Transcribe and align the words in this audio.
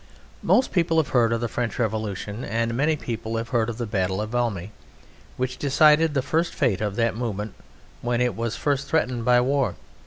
Most 0.41 0.71
people 0.71 0.97
have 0.97 1.09
heard 1.09 1.31
of 1.31 1.41
the 1.41 1.47
French 1.47 1.77
Revolution, 1.77 2.43
and 2.43 2.73
many 2.73 2.95
people 2.95 3.37
have 3.37 3.49
heard 3.49 3.69
of 3.69 3.77
the 3.77 3.85
battle 3.85 4.19
of 4.19 4.31
Valmy, 4.31 4.71
which 5.37 5.57
decided 5.59 6.15
the 6.15 6.23
first 6.23 6.55
fate 6.55 6.81
of 6.81 6.95
that 6.95 7.15
movement, 7.15 7.53
when 8.01 8.19
it 8.19 8.35
was 8.35 8.55
first 8.55 8.87
threatened 8.87 9.23
by 9.25 9.39
war. 9.41 9.75